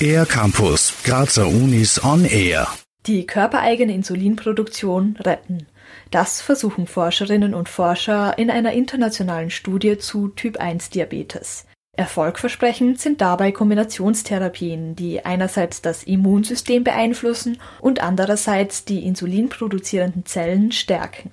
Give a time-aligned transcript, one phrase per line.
[0.00, 2.68] Air Campus, Grazer Unis on Air.
[3.06, 5.66] Die körpereigene Insulinproduktion retten.
[6.10, 11.64] Das versuchen Forscherinnen und Forscher in einer internationalen Studie zu Typ-1-Diabetes.
[11.96, 21.30] Erfolgversprechend sind dabei Kombinationstherapien, die einerseits das Immunsystem beeinflussen und andererseits die insulinproduzierenden Zellen stärken.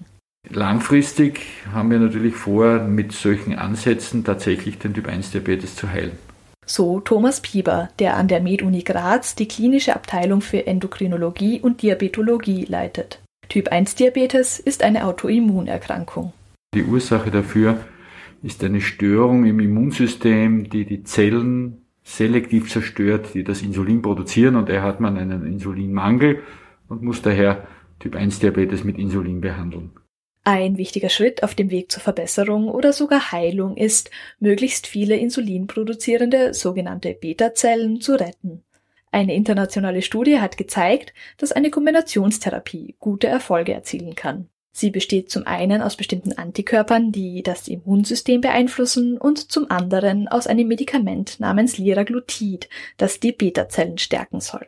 [0.50, 1.42] Langfristig
[1.72, 6.12] haben wir natürlich vor, mit solchen Ansätzen tatsächlich den Typ-1-Diabetes zu heilen.
[6.66, 12.66] So Thomas Pieber, der an der MedUni Graz die klinische Abteilung für Endokrinologie und Diabetologie
[12.66, 13.22] leitet.
[13.50, 16.34] Typ-1-Diabetes ist eine Autoimmunerkrankung.
[16.74, 17.78] Die Ursache dafür
[18.42, 24.70] ist eine Störung im Immunsystem, die die Zellen selektiv zerstört, die das Insulin produzieren und
[24.70, 26.42] daher hat man einen Insulinmangel
[26.90, 27.66] und muss daher
[28.00, 29.92] Typ-1-Diabetes mit Insulin behandeln.
[30.46, 36.54] Ein wichtiger Schritt auf dem Weg zur Verbesserung oder sogar Heilung ist, möglichst viele insulinproduzierende
[36.54, 38.64] sogenannte Beta-Zellen zu retten.
[39.10, 44.50] Eine internationale Studie hat gezeigt, dass eine Kombinationstherapie gute Erfolge erzielen kann.
[44.74, 50.48] Sie besteht zum einen aus bestimmten Antikörpern, die das Immunsystem beeinflussen, und zum anderen aus
[50.48, 54.66] einem Medikament namens Liraglutid, das die Beta-Zellen stärken soll.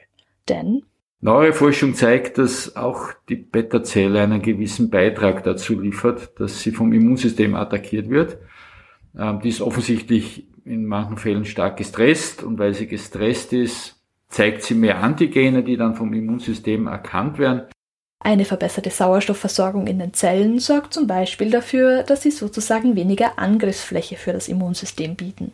[0.47, 0.83] Denn
[1.21, 6.93] Neuere Forschung zeigt, dass auch die Beta-Zelle einen gewissen Beitrag dazu liefert, dass sie vom
[6.93, 8.37] Immunsystem attackiert wird.
[9.17, 14.63] Ähm, die ist offensichtlich in manchen Fällen stark gestresst und weil sie gestresst ist, zeigt
[14.63, 17.63] sie mehr Antigene, die dann vom Immunsystem erkannt werden.
[18.19, 24.15] Eine verbesserte Sauerstoffversorgung in den Zellen sorgt zum Beispiel dafür, dass sie sozusagen weniger Angriffsfläche
[24.15, 25.51] für das Immunsystem bieten.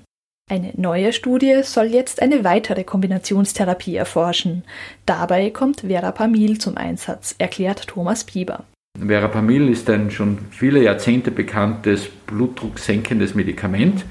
[0.52, 4.64] Eine neue Studie soll jetzt eine weitere Kombinationstherapie erforschen.
[5.06, 8.66] Dabei kommt Verapamil zum Einsatz, erklärt Thomas Bieber.
[9.00, 14.04] Verapamil ist ein schon viele Jahrzehnte bekanntes blutdrucksenkendes Medikament,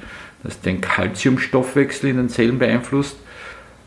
[0.43, 3.19] das den Calciumstoffwechsel in den Zellen beeinflusst.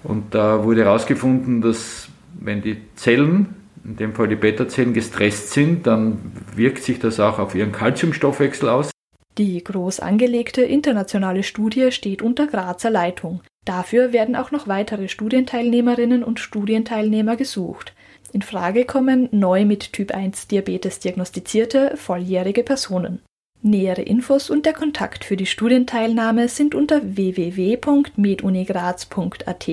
[0.04, 2.08] Und da wurde herausgefunden, dass
[2.40, 6.20] wenn die Zellen, in dem Fall die Beta-Zellen, gestresst sind, dann
[6.56, 8.93] wirkt sich das auch auf ihren Calciumstoffwechsel aus.
[9.38, 13.42] Die groß angelegte internationale Studie steht unter Grazer Leitung.
[13.66, 17.94] Dafür werden auch noch weitere Studienteilnehmerinnen und Studienteilnehmer gesucht.
[18.32, 23.20] In Frage kommen neu mit Typ 1 Diabetes diagnostizierte volljährige Personen.
[23.62, 29.70] Nähere Infos und der Kontakt für die Studienteilnahme sind unter www.medunigraz.at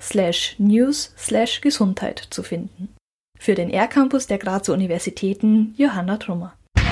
[0.00, 2.90] slash news slash Gesundheit zu finden.
[3.38, 6.52] Für den R-Campus der Grazer Universitäten Johanna Trummer.